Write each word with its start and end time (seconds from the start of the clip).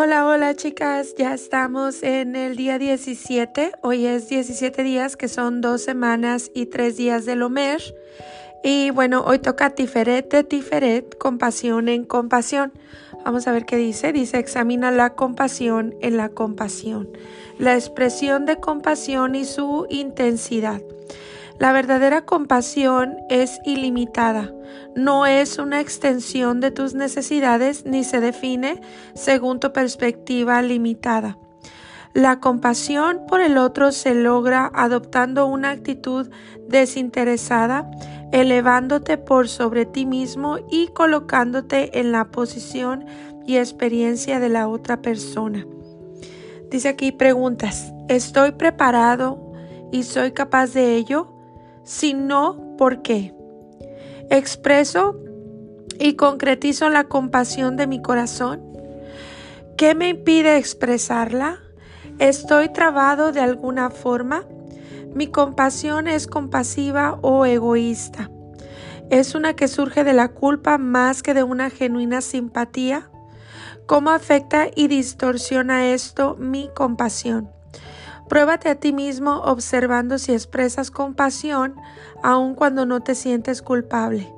Hola, 0.00 0.28
hola 0.28 0.54
chicas, 0.54 1.16
ya 1.18 1.34
estamos 1.34 2.04
en 2.04 2.36
el 2.36 2.54
día 2.54 2.78
17. 2.78 3.72
Hoy 3.82 4.06
es 4.06 4.28
17 4.28 4.84
días, 4.84 5.16
que 5.16 5.26
son 5.26 5.60
dos 5.60 5.82
semanas 5.82 6.52
y 6.54 6.66
tres 6.66 6.96
días 6.96 7.26
del 7.26 7.42
Omer. 7.42 7.82
Y 8.62 8.90
bueno, 8.90 9.24
hoy 9.26 9.40
toca 9.40 9.70
Tiferet 9.70 10.30
de 10.30 10.44
Tiferet, 10.44 11.18
compasión 11.18 11.88
en 11.88 12.04
compasión. 12.04 12.72
Vamos 13.24 13.48
a 13.48 13.52
ver 13.52 13.66
qué 13.66 13.76
dice. 13.76 14.12
Dice, 14.12 14.38
examina 14.38 14.92
la 14.92 15.14
compasión 15.14 15.96
en 16.00 16.16
la 16.16 16.28
compasión, 16.28 17.08
la 17.58 17.74
expresión 17.74 18.46
de 18.46 18.60
compasión 18.60 19.34
y 19.34 19.44
su 19.44 19.88
intensidad. 19.90 20.80
La 21.58 21.72
verdadera 21.72 22.24
compasión 22.24 23.16
es 23.28 23.58
ilimitada, 23.64 24.52
no 24.94 25.26
es 25.26 25.58
una 25.58 25.80
extensión 25.80 26.60
de 26.60 26.70
tus 26.70 26.94
necesidades 26.94 27.84
ni 27.84 28.04
se 28.04 28.20
define 28.20 28.80
según 29.14 29.58
tu 29.58 29.72
perspectiva 29.72 30.62
limitada. 30.62 31.36
La 32.14 32.38
compasión 32.38 33.22
por 33.26 33.40
el 33.40 33.58
otro 33.58 33.90
se 33.90 34.14
logra 34.14 34.70
adoptando 34.72 35.46
una 35.46 35.70
actitud 35.70 36.30
desinteresada, 36.68 37.90
elevándote 38.32 39.18
por 39.18 39.48
sobre 39.48 39.84
ti 39.84 40.06
mismo 40.06 40.58
y 40.70 40.88
colocándote 40.88 41.98
en 41.98 42.12
la 42.12 42.26
posición 42.26 43.04
y 43.46 43.56
experiencia 43.56 44.38
de 44.38 44.48
la 44.48 44.68
otra 44.68 45.02
persona. 45.02 45.66
Dice 46.70 46.88
aquí 46.88 47.12
preguntas, 47.12 47.92
¿estoy 48.08 48.52
preparado 48.52 49.52
y 49.90 50.04
soy 50.04 50.32
capaz 50.32 50.72
de 50.72 50.96
ello? 50.96 51.37
Sino 51.88 52.76
porque 52.76 53.34
expreso 54.28 55.18
y 55.98 56.16
concretizo 56.16 56.90
la 56.90 57.04
compasión 57.04 57.78
de 57.78 57.86
mi 57.86 58.02
corazón. 58.02 58.62
¿Qué 59.78 59.94
me 59.94 60.10
impide 60.10 60.58
expresarla? 60.58 61.60
¿Estoy 62.18 62.68
trabado 62.74 63.32
de 63.32 63.40
alguna 63.40 63.88
forma? 63.88 64.44
¿Mi 65.14 65.28
compasión 65.28 66.08
es 66.08 66.26
compasiva 66.26 67.18
o 67.22 67.46
egoísta? 67.46 68.30
¿Es 69.08 69.34
una 69.34 69.56
que 69.56 69.66
surge 69.66 70.04
de 70.04 70.12
la 70.12 70.28
culpa 70.28 70.76
más 70.76 71.22
que 71.22 71.32
de 71.32 71.42
una 71.42 71.70
genuina 71.70 72.20
simpatía? 72.20 73.10
¿Cómo 73.86 74.10
afecta 74.10 74.66
y 74.76 74.88
distorsiona 74.88 75.86
esto 75.86 76.36
mi 76.38 76.68
compasión? 76.74 77.57
Pruébate 78.28 78.68
a 78.68 78.74
ti 78.74 78.92
mismo 78.92 79.40
observando 79.44 80.18
si 80.18 80.32
expresas 80.32 80.90
compasión 80.90 81.76
aun 82.22 82.54
cuando 82.54 82.84
no 82.84 83.00
te 83.00 83.14
sientes 83.14 83.62
culpable. 83.62 84.32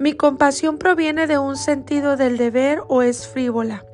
Mi 0.00 0.14
compasión 0.14 0.78
proviene 0.78 1.26
de 1.26 1.38
un 1.38 1.56
sentido 1.56 2.16
del 2.16 2.36
deber 2.36 2.82
o 2.88 3.02
es 3.02 3.28
frívola. 3.28 3.84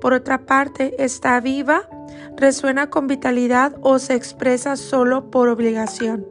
Por 0.00 0.14
otra 0.14 0.46
parte, 0.46 0.94
está 0.98 1.38
viva, 1.40 1.88
resuena 2.36 2.88
con 2.88 3.06
vitalidad 3.06 3.76
o 3.82 3.98
se 3.98 4.14
expresa 4.14 4.76
solo 4.76 5.30
por 5.30 5.48
obligación. 5.48 6.26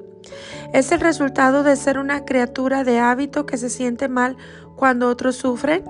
Es 0.73 0.91
el 0.91 0.99
resultado 0.99 1.61
de 1.63 1.75
ser 1.75 1.99
una 1.99 2.25
criatura 2.25 2.83
de 2.83 2.99
hábito 2.99 3.45
que 3.45 3.57
se 3.57 3.69
siente 3.69 4.07
mal 4.07 4.37
cuando 4.75 5.09
otros 5.09 5.35
sufren. 5.35 5.83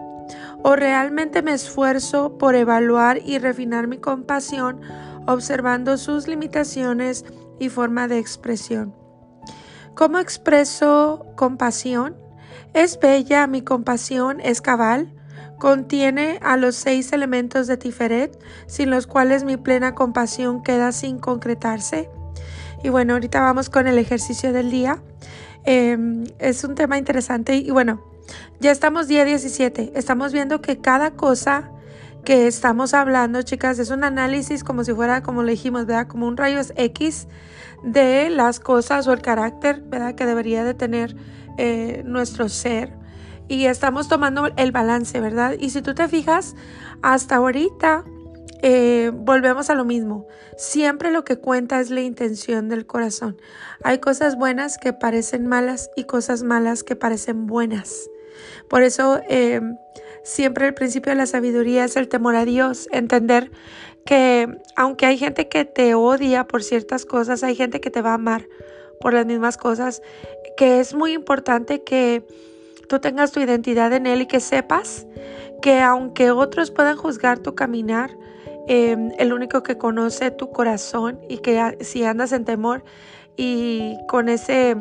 ¿O 0.63 0.75
realmente 0.75 1.44
me 1.44 1.53
esfuerzo 1.53 2.38
por 2.38 2.56
evaluar 2.56 3.19
y 3.24 3.38
refinar 3.38 3.88
mi 3.88 4.00
compasión 4.00 4.81
observando 5.28 5.97
sus 5.97 6.28
limitaciones 6.28 7.25
y 7.59 7.69
forma 7.69 8.08
de 8.08 8.19
expresión. 8.19 8.94
¿Cómo 9.96 10.19
expreso 10.19 11.25
compasión? 11.36 12.18
Es 12.74 13.00
bella, 13.00 13.47
mi 13.47 13.62
compasión 13.62 14.41
es 14.41 14.62
cabal, 14.62 15.13
contiene 15.58 16.40
a 16.41 16.58
los 16.58 16.75
seis 16.75 17.13
elementos 17.13 17.68
de 17.68 17.78
Tiferet, 17.78 18.38
sin 18.68 18.90
los 18.90 19.08
cuales 19.08 19.44
mi 19.46 19.58
plena 19.58 19.96
compasión 19.96 20.62
queda 20.63 20.91
sin 20.91 21.18
concretarse. 21.19 22.09
Y 22.84 22.90
bueno, 22.90 23.13
ahorita 23.13 23.40
vamos 23.40 23.69
con 23.69 23.88
el 23.88 23.97
ejercicio 23.97 24.52
del 24.52 24.69
día. 24.69 25.02
Em, 25.63 26.25
es 26.40 26.63
un 26.63 26.75
tema 26.75 26.97
interesante 26.97 27.56
y 27.56 27.72
bueno, 27.72 28.03
ya 28.59 28.72
estamos 28.72 29.07
día 29.07 29.25
17. 29.25 29.94
Estamos 29.96 30.34
viendo 30.34 30.62
que 30.62 30.80
cada 30.80 31.12
cosa 31.12 31.72
que 32.25 32.47
estamos 32.47 32.94
hablando, 32.94 33.44
chicas, 33.44 33.80
es 33.80 33.91
un 33.91 34.03
análisis 34.03 34.63
como 34.63 34.84
si 34.84 34.94
fuera, 34.94 35.22
como 35.22 35.44
le 35.44 35.52
dijimos, 35.52 35.86
¿verdad? 35.86 36.08
Como 36.08 36.28
un 36.28 36.36
rayos 36.36 36.74
X 36.75 37.28
de 37.84 38.30
las 38.30 38.59
cosas 38.59 39.08
o 39.08 39.13
el 39.13 39.22
carácter, 39.22 39.81
¿verdad? 39.81 40.16
Que 40.16 40.25
debería 40.25 40.63
de 40.63 40.74
tener 40.74 41.16
eh, 41.58 42.02
nuestro 42.03 42.50
ser. 42.50 42.97
Y 43.47 43.68
estamos 43.68 44.08
tomando 44.09 44.47
el 44.58 44.72
balance, 44.72 45.22
¿verdad? 45.22 45.56
Y 45.59 45.69
si 45.69 45.84
tú 45.84 45.94
te 45.94 46.08
fijas, 46.08 46.56
hasta 47.03 47.36
ahorita 47.36 48.03
eh, 48.63 49.12
volvemos 49.13 49.69
a 49.69 49.75
lo 49.75 49.86
mismo. 49.86 50.25
Siempre 50.57 51.12
lo 51.12 51.24
que 51.24 51.38
cuenta 51.38 51.80
es 51.80 51.92
la 51.92 52.02
intención 52.02 52.69
del 52.69 52.88
corazón. 52.88 53.38
Hay 53.84 54.00
cosas 54.00 54.36
buenas 54.36 54.80
que 54.80 54.94
parecen 54.94 55.46
malas 55.46 55.92
y 55.96 56.06
cosas 56.06 56.42
malas 56.42 56.84
que 56.84 56.96
parecen 56.96 57.46
buenas. 57.46 58.09
Por 58.68 58.81
eso 58.81 59.22
eh, 59.30 59.62
siempre 60.25 60.66
el 60.68 60.74
principio 60.74 61.12
de 61.12 61.18
la 61.18 61.28
sabiduría 61.28 61.86
es 61.86 61.96
el 61.96 62.09
temor 62.09 62.36
a 62.36 62.46
Dios, 62.46 62.90
entender 62.91 63.52
que 64.06 64.58
aunque 64.75 65.06
hay 65.06 65.18
gente 65.18 65.47
que 65.47 65.66
te 65.66 65.94
odia 65.94 66.47
por 66.47 66.63
ciertas 66.63 67.06
cosas, 67.06 67.44
hay 67.44 67.56
gente 67.56 67.80
que 67.80 67.91
te 67.91 68.02
va 68.02 68.12
a 68.12 68.16
amar 68.16 68.47
por 69.00 69.13
las 69.13 69.25
mismas 69.25 69.56
cosas, 69.56 70.02
que 70.58 70.80
es 70.80 70.96
muy 70.96 71.13
importante 71.13 71.84
que 71.84 72.25
tú 72.90 73.00
tengas 73.00 73.31
tu 73.31 73.40
identidad 73.40 73.94
en 73.94 74.08
Él 74.08 74.22
y 74.22 74.25
que 74.25 74.40
sepas 74.40 75.06
que 75.62 75.80
aunque 75.81 76.31
otros 76.31 76.72
puedan 76.72 76.97
juzgar 76.97 77.40
tu 77.40 77.53
caminar, 77.56 78.12
em, 78.68 79.12
el 79.19 79.31
único 79.31 79.62
que 79.62 79.78
conoce 79.78 80.31
tu 80.31 80.52
corazón 80.52 81.19
y 81.30 81.38
que 81.38 81.78
si 81.81 82.03
andas 82.03 82.31
en 82.31 82.46
temor 82.46 82.84
y 83.38 83.96
con 84.07 84.30
ese 84.30 84.75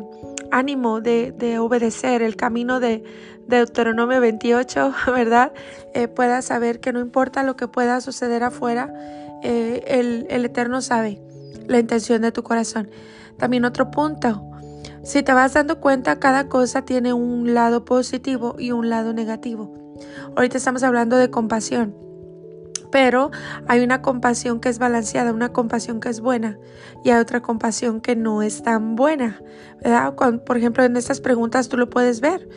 ánimo 0.51 1.01
de, 1.01 1.31
de 1.31 1.59
obedecer 1.59 2.21
el 2.21 2.35
camino 2.35 2.79
de, 2.79 3.03
Deuteronomio 3.47 4.21
28, 4.21 4.93
¿verdad? 5.07 5.53
Eh, 5.93 6.07
puedas 6.07 6.45
saber 6.45 6.79
que 6.79 6.93
no 6.93 6.99
importa 6.99 7.43
lo 7.43 7.55
que 7.55 7.67
pueda 7.67 8.01
suceder 8.01 8.43
afuera, 8.43 8.93
eh, 9.43 9.83
el, 9.87 10.27
el 10.29 10.45
Eterno 10.45 10.81
sabe 10.81 11.21
la 11.67 11.79
intención 11.79 12.21
de 12.21 12.31
tu 12.31 12.43
corazón. 12.43 12.89
También 13.37 13.65
otro 13.65 13.91
punto, 13.91 14.49
si 15.03 15.23
te 15.23 15.33
vas 15.33 15.53
dando 15.53 15.79
cuenta, 15.79 16.19
cada 16.19 16.47
cosa 16.47 16.83
tiene 16.83 17.13
un 17.13 17.53
lado 17.53 17.85
positivo 17.85 18.55
y 18.57 18.71
un 18.71 18.89
lado 18.89 19.13
negativo. 19.13 19.73
Ahorita 20.35 20.57
estamos 20.57 20.83
hablando 20.83 21.17
de 21.17 21.29
compasión 21.29 22.04
pero 22.95 23.29
hay 23.67 23.83
una 23.83 24.01
compasión 24.01 24.61
que 24.61 24.69
es 24.69 24.79
balanceada, 24.79 25.33
una 25.33 25.51
compasión 25.51 25.99
que 25.99 26.07
es 26.07 26.21
buena 26.21 26.57
y 27.03 27.09
hay 27.09 27.19
otra 27.19 27.41
compasión 27.41 27.99
que 27.99 28.15
no 28.15 28.41
es 28.41 28.63
tan 28.63 28.95
buena, 28.95 29.41
¿verdad? 29.83 30.15
por 30.15 30.55
ejemplo, 30.55 30.81
en 30.81 30.95
estas 30.95 31.19
preguntas 31.19 31.67
tú 31.67 31.75
lo 31.75 31.89
puedes 31.89 32.21
ver, 32.21 32.47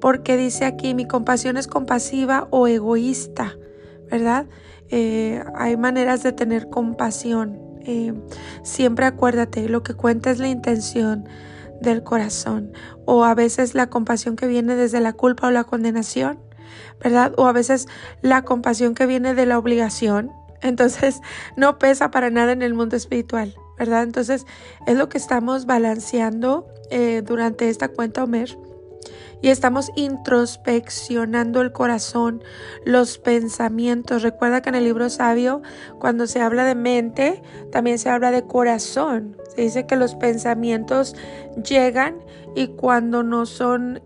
porque 0.00 0.36
dice 0.36 0.66
aquí, 0.66 0.94
mi 0.94 1.08
compasión 1.08 1.56
es 1.56 1.66
compasiva 1.66 2.46
o 2.52 2.68
egoísta, 2.68 3.56
¿verdad? 4.08 4.46
Eh, 4.88 5.42
hay 5.56 5.76
maneras 5.76 6.22
de 6.22 6.30
tener 6.30 6.68
compasión. 6.68 7.58
Eh, 7.80 8.14
siempre 8.62 9.04
acuérdate, 9.04 9.68
lo 9.68 9.82
que 9.82 9.94
cuenta 9.94 10.30
es 10.30 10.38
la 10.38 10.46
intención 10.46 11.24
del 11.80 12.04
corazón 12.04 12.70
o 13.04 13.24
a 13.24 13.34
veces 13.34 13.74
la 13.74 13.88
compasión 13.90 14.36
que 14.36 14.46
viene 14.46 14.76
desde 14.76 15.00
la 15.00 15.12
culpa 15.12 15.48
o 15.48 15.50
la 15.50 15.64
condenación 15.64 16.38
¿verdad? 17.02 17.32
O 17.36 17.46
a 17.46 17.52
veces 17.52 17.86
la 18.22 18.42
compasión 18.42 18.94
que 18.94 19.06
viene 19.06 19.34
de 19.34 19.46
la 19.46 19.58
obligación, 19.58 20.32
entonces 20.60 21.20
no 21.56 21.78
pesa 21.78 22.10
para 22.10 22.30
nada 22.30 22.52
en 22.52 22.62
el 22.62 22.74
mundo 22.74 22.96
espiritual, 22.96 23.54
¿verdad? 23.78 24.02
Entonces 24.02 24.46
es 24.86 24.96
lo 24.96 25.08
que 25.08 25.18
estamos 25.18 25.66
balanceando 25.66 26.66
eh, 26.90 27.22
durante 27.24 27.68
esta 27.68 27.88
cuenta 27.88 28.24
Omer. 28.24 28.58
y 29.40 29.50
estamos 29.50 29.92
introspeccionando 29.94 31.60
el 31.60 31.70
corazón, 31.70 32.42
los 32.84 33.18
pensamientos. 33.18 34.22
Recuerda 34.22 34.62
que 34.62 34.70
en 34.70 34.74
el 34.74 34.84
libro 34.84 35.08
sabio, 35.10 35.62
cuando 36.00 36.26
se 36.26 36.40
habla 36.40 36.64
de 36.64 36.74
mente, 36.74 37.42
también 37.70 38.00
se 38.00 38.08
habla 38.08 38.32
de 38.32 38.42
corazón. 38.42 39.36
Dice 39.62 39.86
que 39.86 39.96
los 39.96 40.14
pensamientos 40.14 41.16
llegan 41.68 42.16
y 42.54 42.68
cuando 42.68 43.22
no 43.22 43.46
son 43.46 44.00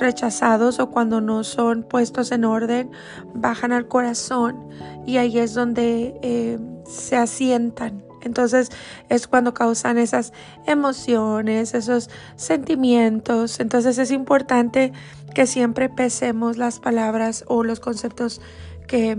rechazados 0.00 0.78
o 0.78 0.90
cuando 0.90 1.20
no 1.20 1.44
son 1.44 1.82
puestos 1.82 2.32
en 2.32 2.44
orden, 2.44 2.90
bajan 3.34 3.72
al 3.72 3.88
corazón 3.88 4.68
y 5.06 5.18
ahí 5.18 5.38
es 5.38 5.54
donde 5.54 6.18
eh, 6.22 6.58
se 6.84 7.16
asientan. 7.16 8.02
Entonces 8.22 8.70
es 9.08 9.26
cuando 9.26 9.52
causan 9.52 9.98
esas 9.98 10.32
emociones, 10.66 11.74
esos 11.74 12.08
sentimientos. 12.36 13.58
Entonces 13.60 13.98
es 13.98 14.10
importante 14.10 14.92
que 15.34 15.46
siempre 15.46 15.88
pesemos 15.88 16.56
las 16.56 16.78
palabras 16.78 17.44
o 17.48 17.64
los 17.64 17.80
conceptos 17.80 18.40
que, 18.86 19.16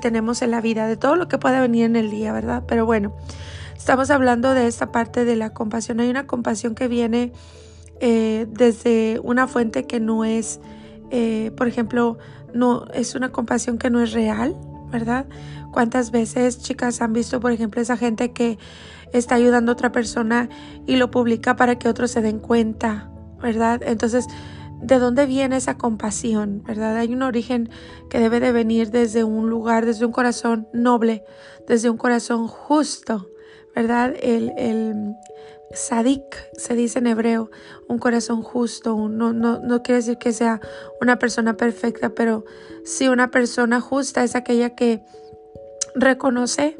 tenemos 0.00 0.42
en 0.42 0.52
la 0.52 0.60
vida, 0.60 0.86
de 0.86 0.96
todo 0.96 1.16
lo 1.16 1.26
que 1.26 1.38
pueda 1.38 1.60
venir 1.60 1.84
en 1.84 1.96
el 1.96 2.10
día, 2.10 2.32
¿verdad? 2.32 2.62
Pero 2.66 2.86
bueno, 2.86 3.12
estamos 3.76 4.10
hablando 4.10 4.54
de 4.54 4.66
esta 4.66 4.90
parte 4.92 5.24
de 5.24 5.36
la 5.36 5.50
compasión. 5.50 6.00
Hay 6.00 6.10
una 6.10 6.26
compasión 6.26 6.74
que 6.74 6.88
viene 6.88 7.32
eh, 8.00 8.46
desde 8.50 9.20
una 9.22 9.46
fuente 9.46 9.86
que 9.86 10.00
no 10.00 10.24
es, 10.24 10.60
eh, 11.10 11.50
por 11.56 11.68
ejemplo, 11.68 12.18
no 12.52 12.86
es 12.92 13.14
una 13.14 13.30
compasión 13.30 13.78
que 13.78 13.90
no 13.90 14.00
es 14.02 14.12
real, 14.12 14.56
¿verdad? 14.90 15.26
¿Cuántas 15.72 16.10
veces, 16.10 16.58
chicas, 16.58 17.00
han 17.00 17.12
visto, 17.12 17.40
por 17.40 17.52
ejemplo, 17.52 17.80
esa 17.80 17.96
gente 17.96 18.32
que 18.32 18.58
está 19.12 19.34
ayudando 19.34 19.72
a 19.72 19.74
otra 19.74 19.92
persona 19.92 20.48
y 20.86 20.96
lo 20.96 21.10
publica 21.10 21.56
para 21.56 21.78
que 21.78 21.88
otros 21.88 22.10
se 22.10 22.22
den 22.22 22.38
cuenta, 22.38 23.10
¿verdad? 23.40 23.82
Entonces, 23.84 24.26
¿de 24.80 24.98
dónde 24.98 25.26
viene 25.26 25.56
esa 25.56 25.76
compasión, 25.76 26.62
verdad? 26.64 26.96
Hay 26.96 27.12
un 27.12 27.22
origen 27.22 27.70
que 28.10 28.18
debe 28.18 28.40
de 28.40 28.52
venir 28.52 28.90
desde 28.90 29.24
un 29.24 29.48
lugar, 29.48 29.86
desde 29.86 30.06
un 30.06 30.12
corazón 30.12 30.68
noble, 30.72 31.24
desde 31.66 31.90
un 31.90 31.96
corazón 31.96 32.46
justo, 32.46 33.28
¿verdad? 33.76 34.14
El, 34.22 34.54
el 34.56 35.16
sadik 35.72 36.48
se 36.56 36.74
dice 36.74 36.98
en 36.98 37.06
hebreo, 37.06 37.50
un 37.88 37.98
corazón 37.98 38.42
justo, 38.42 39.08
no, 39.08 39.34
no, 39.34 39.60
no 39.60 39.82
quiere 39.82 39.98
decir 39.98 40.16
que 40.16 40.32
sea 40.32 40.60
una 41.00 41.18
persona 41.18 41.58
perfecta, 41.58 42.14
pero 42.14 42.46
sí 42.84 43.06
una 43.08 43.30
persona 43.30 43.80
justa 43.82 44.24
es 44.24 44.34
aquella 44.34 44.70
que 44.70 45.04
reconoce, 45.94 46.76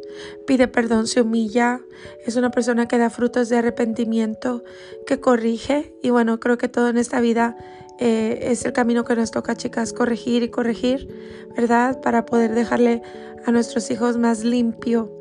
pide 0.46 0.68
perdón, 0.68 1.06
se 1.06 1.20
humilla, 1.20 1.80
es 2.24 2.36
una 2.36 2.50
persona 2.50 2.88
que 2.88 2.96
da 2.96 3.10
frutos 3.10 3.50
de 3.50 3.58
arrepentimiento, 3.58 4.64
que 5.06 5.20
corrige 5.20 5.94
y 6.02 6.08
bueno, 6.08 6.40
creo 6.40 6.56
que 6.56 6.68
todo 6.68 6.88
en 6.88 6.96
esta 6.96 7.20
vida 7.20 7.56
eh, 7.98 8.38
es 8.50 8.64
el 8.64 8.72
camino 8.72 9.04
que 9.04 9.16
nos 9.16 9.30
toca, 9.30 9.54
chicas, 9.54 9.92
corregir 9.92 10.42
y 10.42 10.48
corregir, 10.48 11.08
¿verdad? 11.56 12.00
Para 12.00 12.24
poder 12.24 12.54
dejarle 12.54 13.02
a 13.44 13.52
nuestros 13.52 13.90
hijos 13.90 14.16
más 14.16 14.44
limpio 14.44 15.12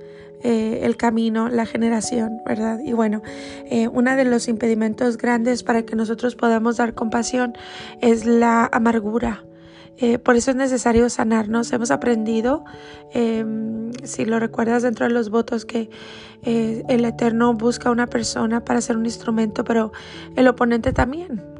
eh, 0.47 0.85
el 0.85 0.95
camino, 0.95 1.49
la 1.49 1.65
generación, 1.65 2.39
¿verdad? 2.45 2.77
Y 2.77 2.93
bueno, 2.93 3.23
eh, 3.65 3.87
uno 3.87 4.15
de 4.15 4.25
los 4.25 4.47
impedimentos 4.47 5.17
grandes 5.17 5.63
para 5.63 5.81
que 5.87 5.95
nosotros 5.95 6.35
podamos 6.35 6.77
dar 6.77 6.93
compasión 6.93 7.53
es 7.99 8.27
la 8.27 8.69
amargura. 8.71 9.43
Eh, 9.97 10.19
por 10.19 10.35
eso 10.35 10.51
es 10.51 10.57
necesario 10.57 11.09
sanarnos. 11.09 11.73
Hemos 11.73 11.89
aprendido, 11.89 12.63
em, 13.11 13.91
si 14.03 14.23
lo 14.23 14.37
recuerdas 14.39 14.83
dentro 14.83 15.07
de 15.07 15.13
los 15.13 15.31
votos, 15.31 15.65
que 15.65 15.89
el 16.43 17.05
Eterno 17.05 17.55
busca 17.55 17.89
una 17.89 18.05
persona 18.05 18.63
para 18.63 18.79
ser 18.81 18.97
un 18.97 19.05
instrumento, 19.07 19.63
pero 19.63 19.93
el 20.35 20.47
oponente 20.47 20.93
también. 20.93 21.54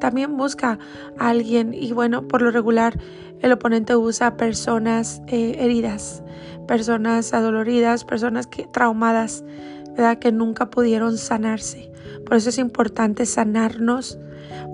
También 0.00 0.36
busca 0.36 0.78
a 1.18 1.28
alguien 1.28 1.74
y 1.74 1.92
bueno, 1.92 2.26
por 2.26 2.42
lo 2.42 2.50
regular 2.50 2.98
el 3.40 3.52
oponente 3.52 3.96
usa 3.96 4.36
personas 4.36 5.22
heridas, 5.28 6.22
personas 6.66 7.32
adoloridas, 7.32 8.04
personas 8.04 8.46
que, 8.46 8.66
traumadas, 8.66 9.44
¿verdad? 9.90 10.18
que 10.18 10.32
nunca 10.32 10.70
pudieron 10.70 11.18
sanarse. 11.18 11.90
Por 12.26 12.36
eso 12.36 12.50
es 12.50 12.58
importante 12.58 13.26
sanarnos 13.26 14.18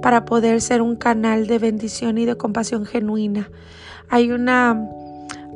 para 0.02 0.24
poder 0.24 0.60
ser 0.60 0.82
un 0.82 0.96
canal 0.96 1.46
de 1.46 1.58
bendición 1.58 2.18
y 2.18 2.24
de 2.24 2.36
compasión 2.36 2.86
genuina. 2.86 3.50
Hay 4.08 4.30
una 4.30 4.88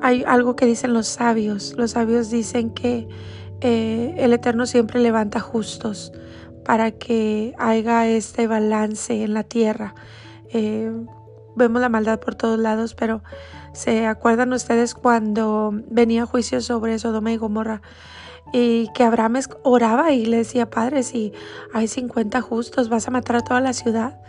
hay 0.00 0.24
algo 0.26 0.56
que 0.56 0.66
dicen 0.66 0.92
los 0.92 1.06
sabios. 1.06 1.74
Los 1.76 1.92
sabios 1.92 2.30
dicen 2.30 2.70
que 2.70 3.06
eh, 3.60 4.14
el 4.18 4.32
Eterno 4.32 4.66
siempre 4.66 5.00
levanta 5.00 5.40
justos 5.40 6.12
para 6.64 6.90
que 6.92 7.54
haya 7.58 8.06
este 8.06 8.46
balance 8.46 9.22
en 9.22 9.34
la 9.34 9.44
tierra. 9.44 9.94
Eh, 10.52 10.90
vemos 11.56 11.80
la 11.80 11.88
maldad 11.88 12.20
por 12.20 12.34
todos 12.34 12.58
lados, 12.58 12.94
pero 12.94 13.22
¿Se 13.72 14.06
acuerdan 14.06 14.52
ustedes 14.52 14.94
cuando 14.94 15.72
venía 15.90 16.26
juicio 16.26 16.60
sobre 16.60 16.98
Sodoma 16.98 17.32
y 17.32 17.36
Gomorra? 17.36 17.82
Y 18.52 18.88
que 18.94 19.04
Abraham 19.04 19.38
oraba 19.62 20.10
y 20.10 20.26
le 20.26 20.38
decía, 20.38 20.70
Padre, 20.70 21.04
si 21.04 21.32
hay 21.72 21.86
50 21.86 22.40
justos, 22.40 22.88
vas 22.88 23.06
a 23.06 23.12
matar 23.12 23.36
a 23.36 23.40
toda 23.40 23.60
la 23.60 23.72
ciudad. 23.72 24.20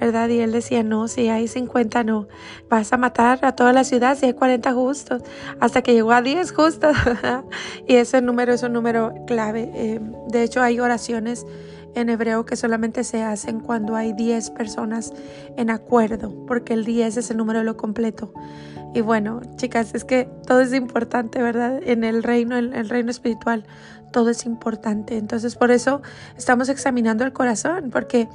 ¿Verdad? 0.00 0.28
Y 0.28 0.40
él 0.40 0.52
decía, 0.52 0.82
no, 0.82 1.08
si 1.08 1.28
hay 1.28 1.48
50, 1.48 2.04
no, 2.04 2.28
vas 2.68 2.92
a 2.92 2.96
matar 2.96 3.44
a 3.44 3.54
toda 3.54 3.72
la 3.72 3.84
ciudad 3.84 4.16
si 4.18 4.26
hay 4.26 4.34
40 4.34 4.72
justos, 4.72 5.22
hasta 5.60 5.82
que 5.82 5.94
llegó 5.94 6.12
a 6.12 6.22
10 6.22 6.52
justos. 6.52 6.96
y 7.86 7.96
ese 7.96 8.20
número 8.20 8.52
es 8.52 8.62
un 8.62 8.72
número 8.72 9.14
clave. 9.26 9.70
Eh, 9.74 10.00
de 10.28 10.42
hecho, 10.42 10.62
hay 10.62 10.80
oraciones 10.80 11.46
en 11.94 12.08
hebreo 12.08 12.44
que 12.44 12.56
solamente 12.56 13.04
se 13.04 13.22
hacen 13.22 13.60
cuando 13.60 13.94
hay 13.96 14.12
10 14.12 14.50
personas 14.50 15.12
en 15.56 15.70
acuerdo, 15.70 16.34
porque 16.46 16.74
el 16.74 16.84
10 16.84 17.16
es 17.16 17.30
el 17.30 17.36
número 17.36 17.60
de 17.60 17.64
lo 17.64 17.76
completo. 17.76 18.32
Y 18.94 19.00
bueno, 19.00 19.40
chicas, 19.56 19.94
es 19.94 20.04
que 20.04 20.28
todo 20.46 20.60
es 20.60 20.72
importante, 20.72 21.42
¿verdad? 21.42 21.80
En 21.84 22.04
el 22.04 22.22
reino, 22.22 22.56
en 22.56 22.74
el 22.74 22.88
reino 22.88 23.10
espiritual, 23.10 23.64
todo 24.12 24.30
es 24.30 24.46
importante. 24.46 25.16
Entonces, 25.16 25.56
por 25.56 25.72
eso 25.72 26.00
estamos 26.36 26.68
examinando 26.68 27.24
el 27.24 27.32
corazón, 27.32 27.90
porque 27.90 28.28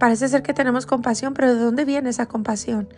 parece 0.00 0.28
ser 0.28 0.42
que 0.42 0.54
tenemos 0.54 0.86
compasión, 0.86 1.34
pero 1.34 1.54
¿de 1.54 1.60
dónde 1.60 1.84
viene 1.84 2.10
esa 2.10 2.26
compasión? 2.26 2.88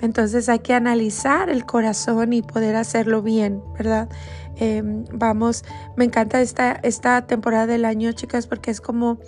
Entonces 0.00 0.48
hay 0.48 0.58
que 0.60 0.74
analizar 0.74 1.50
el 1.50 1.64
corazón 1.64 2.32
y 2.32 2.42
poder 2.42 2.76
hacerlo 2.76 3.22
bien, 3.22 3.62
¿verdad? 3.78 4.08
Em, 4.56 5.04
vamos, 5.12 5.64
me 5.96 6.06
encanta 6.06 6.40
esta, 6.40 6.72
esta 6.82 7.26
temporada 7.26 7.66
del 7.66 7.84
año, 7.84 8.10
chicas, 8.12 8.46
porque 8.46 8.70
es 8.70 8.80
como 8.80 9.18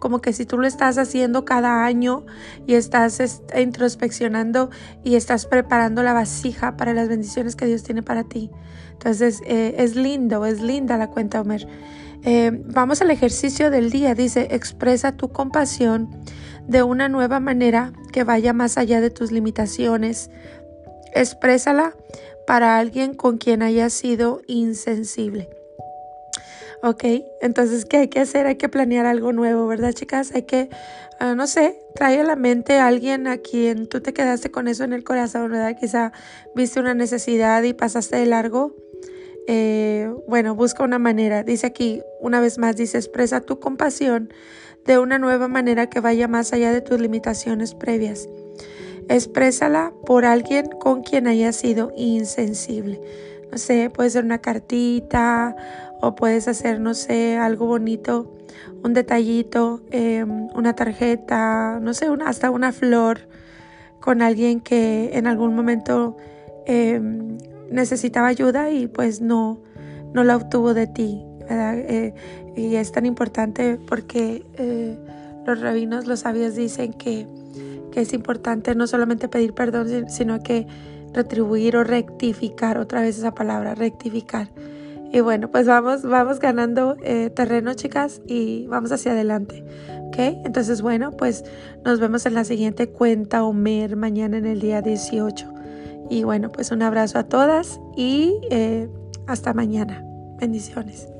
como 0.00 0.20
que 0.20 0.34
si 0.34 0.44
tú 0.44 0.58
lo 0.58 0.66
estás 0.66 0.98
haciendo 0.98 1.46
cada 1.46 1.86
año 1.86 2.26
y 2.66 2.74
estás 2.74 3.40
introspeccionando 3.58 4.68
y 5.02 5.14
estás 5.14 5.46
preparando 5.46 6.02
la 6.02 6.12
vasija 6.12 6.76
para 6.76 6.92
las 6.92 7.08
bendiciones 7.08 7.56
que 7.56 7.64
Dios 7.64 7.84
tiene 7.84 8.02
para 8.02 8.24
ti. 8.24 8.50
Entonces 8.92 9.40
eh, 9.46 9.76
es 9.78 9.96
lindo, 9.96 10.44
es 10.44 10.60
linda 10.60 10.98
la 10.98 11.08
cuenta, 11.08 11.40
Homer. 11.40 11.66
Eh, 12.24 12.50
vamos 12.52 13.02
al 13.02 13.10
ejercicio 13.10 13.70
del 13.70 13.90
día. 13.90 14.14
Dice, 14.14 14.48
expresa 14.50 15.16
tu 15.16 15.30
compasión 15.30 16.10
de 16.66 16.82
una 16.82 17.08
nueva 17.08 17.40
manera 17.40 17.92
que 18.12 18.24
vaya 18.24 18.52
más 18.52 18.78
allá 18.78 19.00
de 19.00 19.10
tus 19.10 19.30
limitaciones. 19.30 20.30
Exprésala 21.14 21.94
para 22.46 22.78
alguien 22.78 23.14
con 23.14 23.38
quien 23.38 23.62
hayas 23.62 23.92
sido 23.92 24.40
insensible. 24.46 25.48
¿ok? 26.84 27.04
Entonces, 27.40 27.86
¿qué 27.86 27.96
hay 27.96 28.08
que 28.08 28.20
hacer? 28.20 28.46
Hay 28.46 28.56
que 28.56 28.68
planear 28.68 29.06
algo 29.06 29.32
nuevo, 29.32 29.66
¿verdad, 29.66 29.92
chicas? 29.94 30.32
Hay 30.34 30.42
que, 30.42 30.68
ah, 31.18 31.34
no 31.34 31.46
sé, 31.46 31.78
trae 31.94 32.20
a 32.20 32.24
la 32.24 32.36
mente 32.36 32.76
a 32.78 32.86
alguien 32.86 33.26
a 33.26 33.38
quien 33.38 33.88
tú 33.88 34.02
te 34.02 34.12
quedaste 34.12 34.50
con 34.50 34.68
eso 34.68 34.84
en 34.84 34.92
el 34.92 35.02
corazón, 35.02 35.50
¿verdad? 35.50 35.76
Quizá 35.80 36.12
viste 36.54 36.80
una 36.80 36.92
necesidad 36.92 37.62
y 37.62 37.72
pasaste 37.72 38.16
de 38.16 38.26
largo. 38.26 38.76
Eh, 39.46 40.12
bueno, 40.26 40.54
busca 40.54 40.84
una 40.84 40.98
manera. 40.98 41.42
Dice 41.42 41.66
aquí, 41.66 42.02
una 42.20 42.40
vez 42.40 42.58
más, 42.58 42.76
dice, 42.76 42.98
expresa 42.98 43.40
tu 43.40 43.60
compasión 43.60 44.32
de 44.84 44.98
una 44.98 45.18
nueva 45.18 45.48
manera 45.48 45.88
que 45.88 46.00
vaya 46.00 46.28
más 46.28 46.52
allá 46.52 46.72
de 46.72 46.80
tus 46.80 47.00
limitaciones 47.00 47.74
previas. 47.74 48.28
Exprésala 49.08 49.92
por 50.06 50.24
alguien 50.24 50.68
con 50.80 51.02
quien 51.02 51.26
hayas 51.26 51.56
sido 51.56 51.92
insensible. 51.96 53.00
No 53.52 53.58
sé, 53.58 53.90
puede 53.90 54.10
ser 54.10 54.24
una 54.24 54.38
cartita 54.38 55.54
o 56.00 56.14
puedes 56.14 56.48
hacer, 56.48 56.80
no 56.80 56.94
sé, 56.94 57.36
algo 57.36 57.66
bonito, 57.66 58.32
un 58.82 58.94
detallito, 58.94 59.80
em, 59.90 60.48
una 60.54 60.74
tarjeta, 60.74 61.78
no 61.80 61.94
sé, 61.94 62.08
hasta 62.26 62.50
una 62.50 62.72
flor 62.72 63.28
con 64.00 64.22
alguien 64.22 64.60
que 64.60 65.10
en 65.14 65.26
algún 65.26 65.54
momento 65.54 66.16
em, 66.66 67.38
necesitaba 67.70 68.28
ayuda 68.28 68.70
y 68.70 68.86
pues 68.86 69.20
no, 69.20 69.60
no 70.12 70.24
la 70.24 70.36
obtuvo 70.36 70.74
de 70.74 70.86
ti. 70.86 71.22
Eh, 71.48 72.14
y 72.56 72.76
es 72.76 72.92
tan 72.92 73.04
importante 73.04 73.78
porque 73.86 74.46
eh, 74.54 74.96
los 75.46 75.60
rabinos, 75.60 76.06
los 76.06 76.20
sabios 76.20 76.54
dicen 76.54 76.92
que, 76.92 77.26
que, 77.92 78.00
es 78.00 78.12
importante 78.12 78.74
no 78.74 78.86
solamente 78.86 79.28
pedir 79.28 79.52
perdón, 79.52 80.08
sino 80.08 80.40
que 80.40 80.66
retribuir 81.12 81.76
o 81.76 81.84
rectificar, 81.84 82.78
otra 82.78 83.02
vez 83.02 83.18
esa 83.18 83.34
palabra, 83.34 83.74
rectificar. 83.74 84.48
Y 85.12 85.20
bueno, 85.20 85.48
pues 85.48 85.66
vamos, 85.66 86.02
vamos 86.02 86.40
ganando 86.40 86.96
eh, 87.04 87.30
terreno, 87.30 87.74
chicas, 87.74 88.20
y 88.26 88.66
vamos 88.66 88.90
hacia 88.90 89.12
adelante. 89.12 89.64
¿Ok? 90.08 90.16
Entonces, 90.44 90.82
bueno, 90.82 91.12
pues 91.12 91.44
nos 91.84 92.00
vemos 92.00 92.26
en 92.26 92.34
la 92.34 92.42
siguiente 92.42 92.88
cuenta 92.88 93.44
Omer 93.44 93.94
mañana 93.94 94.38
en 94.38 94.46
el 94.46 94.60
día 94.60 94.82
18. 94.82 95.53
Y 96.10 96.24
bueno, 96.24 96.50
pues 96.50 96.70
un 96.70 96.82
abrazo 96.82 97.18
a 97.18 97.24
todas 97.24 97.80
y 97.96 98.38
eh, 98.50 98.88
hasta 99.26 99.54
mañana. 99.54 100.02
Bendiciones. 100.38 101.13